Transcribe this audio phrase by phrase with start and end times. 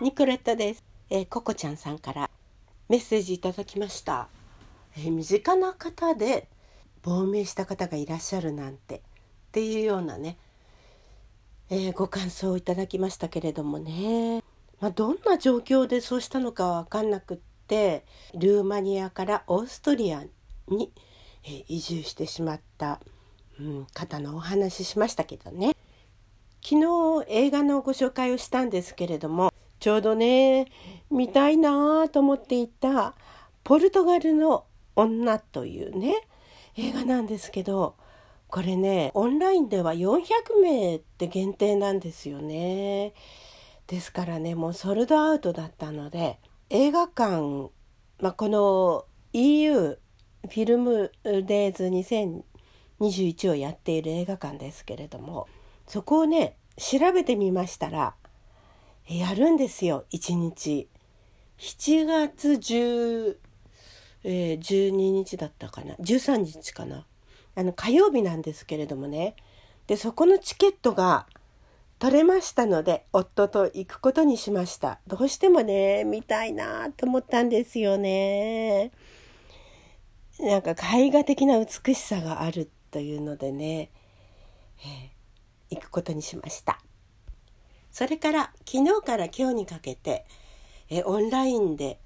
[0.00, 2.30] ニコレットです、えー、ココちゃんさんから
[2.88, 4.28] メッセージいただきました、
[4.96, 6.48] えー身近な方で
[7.02, 9.00] 亡命した方がいらっしゃるなんてっ
[9.50, 10.38] ていうようなね、
[11.68, 14.44] えーご感想をいただきましたけれどもね、
[14.80, 18.04] まあ、どんな状況でそうしたのかは分かんなくって
[18.36, 20.22] ルーマニアからオーストリア
[20.68, 20.92] に、
[21.42, 23.00] え移住してしまった、
[23.58, 25.74] うん、方のお話ししましたけどね。
[26.62, 26.76] 昨
[27.24, 30.66] 日映画のご紹介をしたんですけれどもちょうどね
[31.10, 33.14] 見たいなあと思っていた
[33.64, 34.64] 「ポルトガルの
[34.96, 36.16] 女」というね
[36.76, 37.96] 映画なんですけど
[38.48, 43.12] これねオンラインでは400名って限定なんですよね。
[43.86, 46.38] ですからねもうソルドアウトだったので
[46.70, 47.70] 映画館、
[48.20, 55.48] まあ、この EU フィルムデーズ2021をやっている映画館ですけれども
[55.86, 58.14] そこをね調べてみましたら
[59.16, 60.88] やるんですよ1日。
[61.58, 63.36] 7月10、
[64.24, 65.94] えー12日だったかな。
[65.96, 67.06] 13日かな。
[67.54, 69.34] あの火曜日なんですけれどもね。
[69.86, 71.26] でそこのチケットが
[71.98, 75.00] 取れましたので夫と行くことにしました。
[75.06, 78.92] どうしてもね見たいなと思ったんですよね。
[80.38, 83.90] なんか絵画的な美しさがあるというのでね、
[84.80, 85.18] えー
[85.70, 86.80] 行くことにしました。
[87.98, 90.24] それから昨日から今日にかけて
[90.88, 91.98] えオンラインで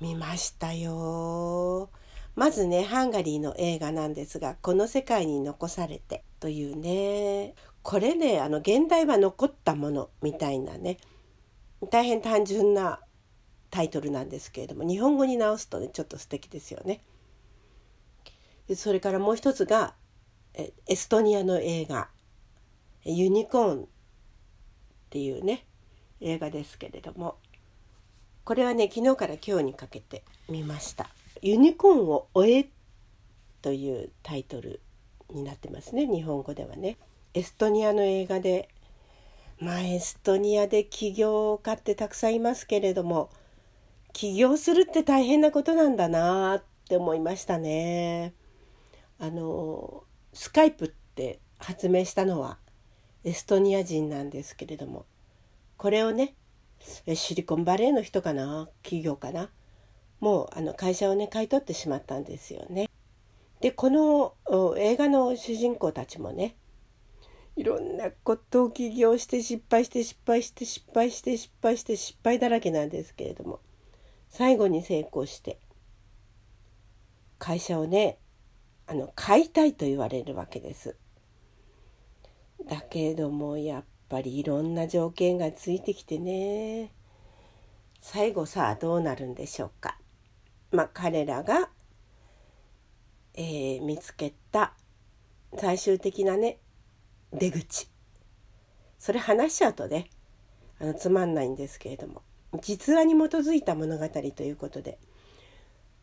[0.00, 1.88] 見ましたよ。
[2.34, 7.54] まずねハンガリーの映画なんですが「この世界に残されて」というね。
[7.84, 10.96] これねあの現代は残ったものみたいなね。
[11.92, 12.98] 大変単純な
[13.70, 17.04] タイトルなんですけれども日本語に直すとねちょっと素敵ですよね。
[18.74, 19.94] それからもう一つが
[20.54, 22.10] エストニアの映画
[23.06, 23.88] 「ユニコーン」
[25.16, 25.64] っていうね
[26.20, 27.36] 映画ですけれども。
[28.44, 31.08] これはね昨日から今日にかけて見ました
[31.42, 32.68] 「ユニコーンを終え」
[33.60, 34.80] というタイトル
[35.30, 36.06] になってますね。
[36.06, 36.98] 日本語ではね。
[37.34, 38.68] エストニアの映画で
[39.58, 43.30] まあエストニアで起業家ってたくさんいますけれども
[44.12, 48.34] 起業するって大変なことなんだなって思いましたね。
[49.18, 50.04] あの
[50.34, 52.58] スカイプって発明したのは
[53.24, 55.06] エストニア人なんですけれども。
[55.76, 56.34] これをね
[57.14, 58.68] シリコンバレーの人かな？
[58.82, 59.50] 企業かな？
[60.20, 62.88] もうあの会社をね買い取ってしまったんですよね。
[63.60, 64.34] でこの
[64.78, 66.56] 映画の主人公たちもね
[67.56, 73.60] いろんなことを起業して失敗して失敗して失敗して失敗して失敗だらけなんですけれども
[74.28, 75.58] 最後に成功して
[77.38, 78.18] 会社をね
[78.86, 80.96] あの買いたいと言われるわけです。
[82.68, 86.92] だけどもやっぱりいろんな条件がついてきてね。
[88.00, 89.98] 最後さあどうなるんでしょうか。
[90.70, 91.70] まあ彼らが、
[93.34, 94.74] えー見つけた
[95.58, 96.58] 最終的なね
[97.32, 97.88] 出口。
[98.98, 100.08] それ話しちゃうとね
[100.80, 102.22] あのつまんないんですけれども。
[102.62, 104.98] 実話に基づいた物語ということで。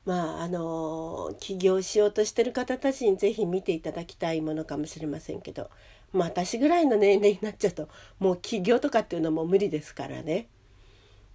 [0.05, 5.69] まああの起業しようとしてる方たちにぜひ見ていただきたいものかもしれませんけど、
[6.13, 10.47] まあ、私ぐらいの年齢になっちゃうともう起業とかっていうのも無理ですからね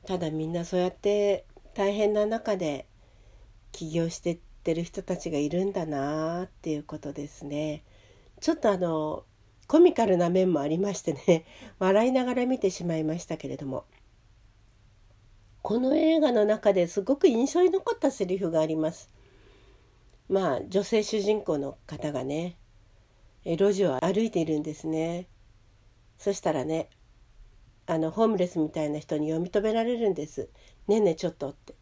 [0.07, 1.45] ただみんなそうやって
[1.75, 2.87] 大変な中で
[3.73, 7.85] 起業してってる人たちがいるんだなっていうことですね。
[8.41, 9.25] ちょっとあの
[9.67, 11.45] コミカルな面もありましてね
[11.79, 13.85] 笑いながら見てしまいましたけれども
[15.63, 19.11] この映画の中ですごく印象に残ったセリフがあります。
[20.29, 22.57] まあ女性主人公の方がね
[23.57, 25.29] 路地を歩いているんですね。
[26.19, 26.91] そしたらね
[27.87, 30.51] あのホームレスみたいな人に読み止められるんです。
[30.89, 31.75] ねえねえちょっとって。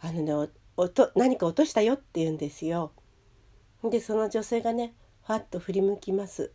[0.00, 2.92] あのねおおと何か落としたよって言うんですよ。
[3.84, 4.94] でその女性がね
[5.26, 6.52] ファッと振り向きます。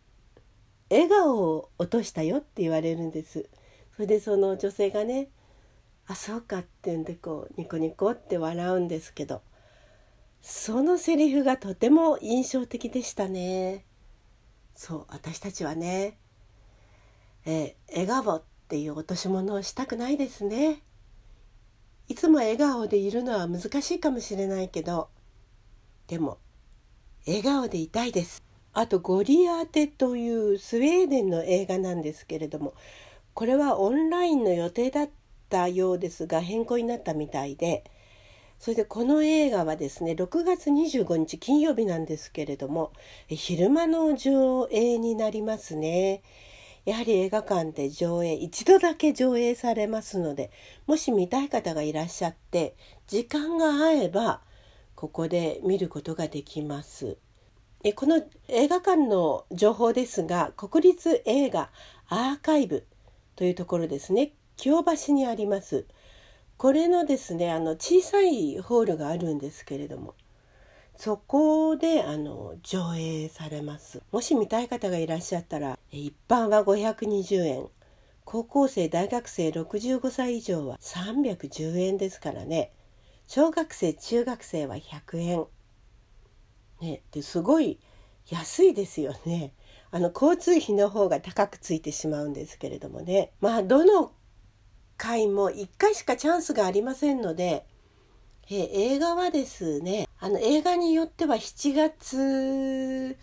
[0.90, 3.50] 笑顔を落としたよって言われるんです。
[3.96, 5.30] それでその女性がね
[6.08, 9.42] 「あそうか」って言うんでこうニコニコって笑うんですけど
[10.42, 13.86] そのセリフがとても印象的でしたね。
[14.75, 16.18] そう私たちはね、
[17.45, 20.81] え笑顔っていう落とし物をしたくないですね。
[22.07, 25.10] いつも笑顔でいるのは難しいかもしれないけど
[26.06, 26.38] でも
[27.25, 28.44] 笑顔でいたいです。
[28.74, 32.74] あと「ゴリアーテ」というスウェーデンの映画なんですけれども
[33.33, 35.10] これはオンラインの予定だっ
[35.50, 37.86] たようですが変更になったみたいで
[38.60, 42.94] それでこの映画はですね6月25日金曜日なんですけれども
[43.28, 46.24] 昼間の上映になりますね。
[46.86, 50.52] やはり映画館で上映一度だけ上映されますので
[50.86, 52.75] もし見たい方がいらっしゃって
[53.07, 54.42] 時間が合えば
[54.94, 57.18] ここで見ることができます。
[57.84, 61.69] えこの映画館の情報ですが国立映画
[62.08, 62.88] アーカイブ
[63.36, 65.86] というところですね京橋にあります
[66.57, 70.16] これのですねあの小さいホールがあるんですけれども
[70.98, 74.02] そこであの上映されます。
[74.12, 77.68] もし見たい方がいらっしゃったら一般は520円。
[78.24, 82.72] 高校生大学生65歳以上は310円ですからね。
[83.28, 85.46] 小学生中学生は100円。
[86.81, 87.80] ねですごい
[88.30, 89.54] 安いですよね。
[89.92, 93.31] あの交通費の方が高くついてしまうんですけれどもね。
[93.42, 94.13] まあどの
[94.98, 97.66] 回も1回しかチャンスがありませんので
[98.50, 103.18] え映画はですねあの映画によっては7月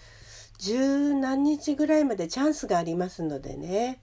[0.59, 4.01] 十何日ぐらいまでチャンスがありますのでね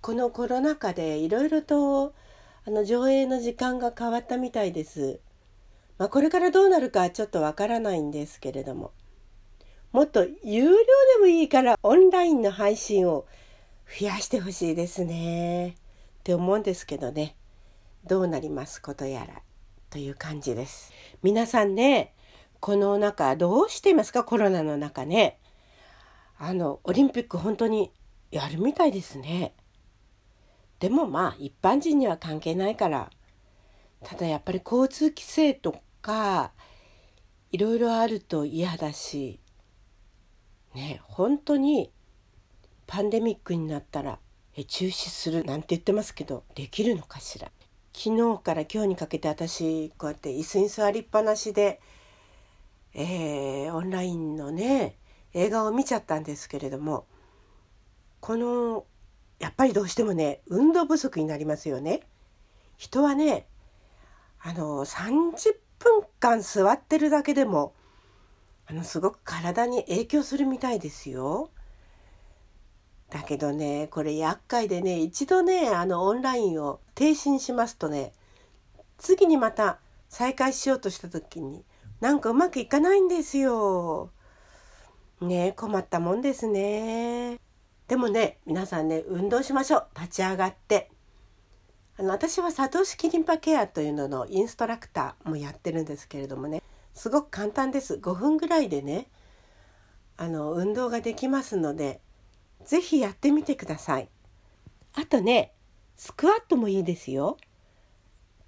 [0.00, 2.14] このコロナ禍でいろいろと
[2.66, 5.20] あの上映の時間が変わったみたいです。
[5.98, 8.92] まあ、これからどうなるかちょっとわからないんですけれども
[9.90, 10.76] もっと有料で
[11.20, 13.26] もいいからオンラインの配信を
[13.98, 15.74] 増やしてほしいですね
[16.28, 17.36] って思うんですけどね。
[18.04, 19.40] どうなりますことやら
[19.88, 20.92] という感じです。
[21.22, 22.12] 皆さんね
[22.60, 24.24] この中どうしていますか？
[24.24, 25.40] コロナの中ね。
[26.36, 27.90] あのオリンピック本当に
[28.30, 29.54] やるみたいですね。
[30.80, 33.08] でもまあ一般人には関係ないから。
[34.04, 36.52] ただやっぱり交通規制とか
[37.52, 39.40] いろいろあると嫌だし。
[40.74, 41.90] ね本当に
[42.86, 44.18] パンデミックになったら
[44.64, 47.50] 中止するなんて言ってますけどできるのかしら？
[47.92, 51.80] 昨日から今日にかけて私こうやって椅子に座りっぱなしで、
[52.94, 54.96] えー、オンラインのね
[55.34, 57.06] 映画を見ちゃったんですけれども
[58.20, 58.84] この
[59.38, 62.00] やっぱりどうしてもね運動不足になりますよね。
[62.76, 63.46] 人はね
[64.40, 67.74] あの30分間座ってるだけでも
[68.66, 71.50] あのすごく体に影響するみたいですよ。
[73.10, 78.12] だけどねこれ厄介でね一度ねあのオンラインを停止にしますとね
[78.98, 79.78] 次にまた
[80.08, 81.64] 再開しようとした時に
[82.00, 84.10] なんかうまくいかないんですよ。
[85.20, 87.40] ね困ったもんですね。
[87.88, 90.90] でもね皆さんね運動しましょう立ち上がって
[91.98, 96.62] あの私はサトシキリンパケアというののインストラクターもやってるんですけれどもね
[96.94, 99.08] すごく簡単です5分ぐらいでね
[100.16, 102.00] あの運動ができますので
[102.68, 104.08] 是非やってみてください
[104.94, 105.54] あとね
[105.96, 107.38] スクワットもいいですよ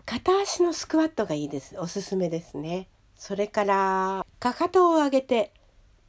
[0.05, 5.53] 片足のスクワットがいいですおすすめですねそれからかかとを上げて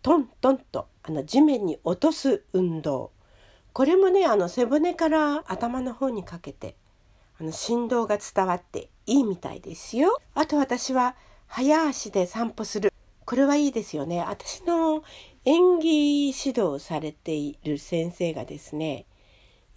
[0.02, 3.12] トントンとあの地面に落とす運動
[3.72, 6.75] これもねあの背骨から頭の方にかけて
[7.40, 10.19] あの振動が伝わっていいみたいですよ。
[10.36, 11.16] あと私は
[11.48, 12.90] 早足で散歩する。
[13.31, 14.19] これはいいですよね。
[14.19, 15.06] 私の
[15.45, 19.06] 演技指導されている先生がですね、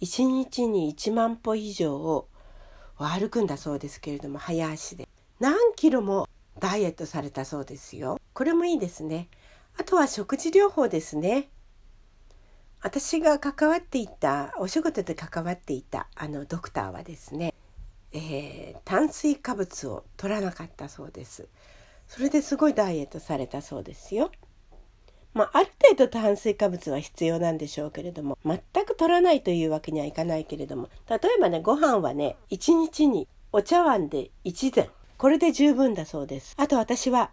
[0.01, 2.27] 1日に1万歩以上を
[2.97, 5.07] 歩くんだそうですけれども、早足で。
[5.39, 6.27] 何キロも
[6.59, 8.19] ダイエットされたそうですよ。
[8.33, 9.29] これもいいですね。
[9.79, 11.47] あとは食事療法ですね。
[12.81, 17.53] 私が関わっていたお仕事で関わっていたあのドクターはですね
[18.11, 21.47] えー、炭水化物を取らなかったそうです
[22.07, 24.31] それですごいダイエットされたそうですよ。
[25.33, 34.89] まあ、ある程度炭水化物は必要なんでしょうけれども全く取らないというわけにはいかないけれども例えばねご飯はね1日にお茶碗で1膳。
[35.17, 36.55] これで十分だそうです。
[36.57, 37.31] あと私は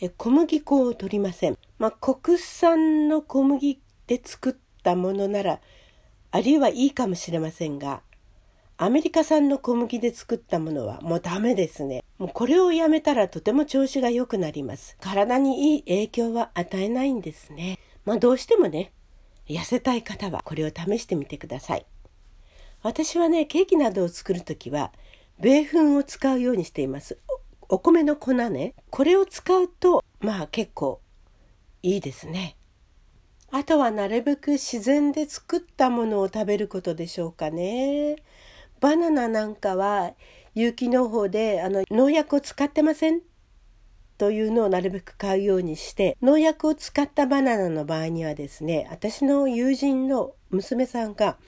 [0.00, 5.60] え小麦粉を取りません、まあ、国産の小麦で作ったものなら
[6.30, 8.00] あるいはいいかもしれませんが
[8.82, 12.02] アメリカ産の小麦で作ったものはもうダメですね。
[12.16, 14.96] もうこれをやめたらとても調子が良くなります。
[15.02, 17.78] 体にいい影響は与えないんですね。
[18.06, 18.92] まあどうしてもね、
[19.46, 21.84] 痩せたい方はこれを試してみてください。
[22.82, 24.92] 私はね、ケーキなどを作る時は、
[25.38, 27.18] 米粉を使うようにしています。
[27.68, 28.72] お米の粉ね。
[28.88, 31.02] これを使うと、まあ結構
[31.82, 32.56] いいですね。
[33.50, 38.16] あとはなるべく自然で作ったものを食べることでしょうかね。
[38.80, 40.14] バナナなんかは
[40.54, 43.20] 有機農法であの農薬を使ってません？
[44.18, 51.38] というのをなるべく買うようにして農薬を使ったバナナの場合にはですね私の友人の娘さんが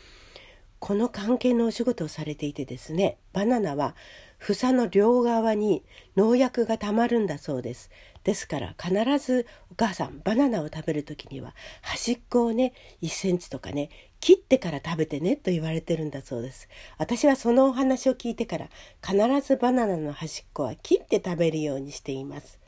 [0.79, 3.95] この関係のお仕事をされていてですねバナナは
[4.39, 5.85] 房の両側に
[6.17, 7.91] 農薬がたまるんだそうです。
[8.25, 18.69] ですから必ずお母さんバナナを食べる時には端っこをね1センチとかね切ってから食べてねと言われてるんだそうです私はそのお話を聞いてから
[19.05, 22.59] 必ずバナナの端っこは切って食べるようにしています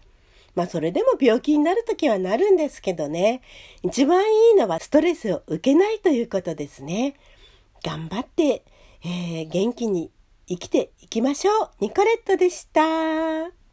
[0.55, 3.41] まあそれでも病気になる時はなるんですけどね
[3.83, 7.15] 一番いいのはストレスを受けないということですね
[7.85, 8.65] 頑張って、
[9.05, 10.11] えー、元気に
[10.47, 11.71] 生きていきましょう。
[11.81, 13.64] ニコレットでした。